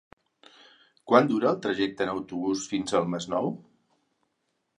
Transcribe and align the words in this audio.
Quant 1.11 1.29
dura 1.31 1.49
el 1.51 1.59
trajecte 1.65 2.07
en 2.07 2.13
autobús 2.15 2.65
fins 2.73 2.97
al 3.01 3.07
Masnou? 3.13 3.53